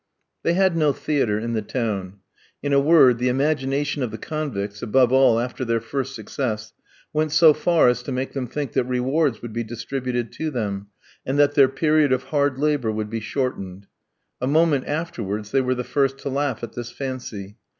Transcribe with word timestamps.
They 0.41 0.55
had 0.55 0.75
no 0.75 0.93
theatre 0.93 1.37
in 1.37 1.53
the 1.53 1.61
town. 1.61 2.21
In 2.63 2.73
a 2.73 2.79
word, 2.79 3.19
the 3.19 3.27
imagination 3.27 4.01
of 4.01 4.09
the 4.09 4.17
convicts, 4.17 4.81
above 4.81 5.11
all 5.11 5.39
after 5.39 5.63
their 5.63 5.79
first 5.79 6.15
success, 6.15 6.73
went 7.13 7.31
so 7.31 7.53
far 7.53 7.87
as 7.87 8.01
to 8.01 8.11
make 8.11 8.33
them 8.33 8.47
think 8.47 8.73
that 8.73 8.85
rewards 8.85 9.43
would 9.43 9.53
be 9.53 9.63
distributed 9.63 10.31
to 10.31 10.49
them, 10.49 10.87
and 11.23 11.37
that 11.37 11.53
their 11.53 11.69
period 11.69 12.11
of 12.11 12.23
hard 12.23 12.57
labour 12.57 12.91
would 12.91 13.11
be 13.11 13.19
shortened. 13.19 13.85
A 14.41 14.47
moment 14.47 14.87
afterwards 14.87 15.51
they 15.51 15.61
were 15.61 15.75
the 15.75 15.83
first 15.83 16.17
to 16.17 16.29
laugh 16.29 16.63
at 16.63 16.73
this 16.73 16.89
fancy. 16.89 17.57